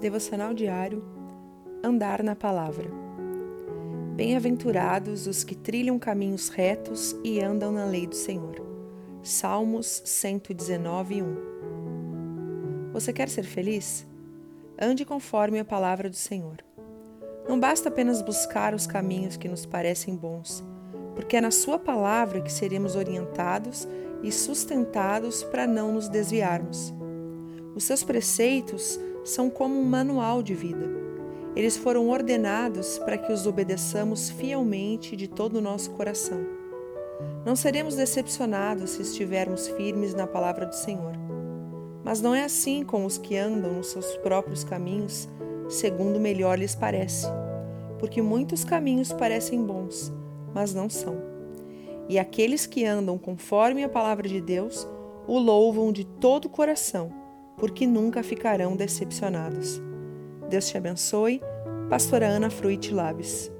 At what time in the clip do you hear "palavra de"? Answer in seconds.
53.88-54.40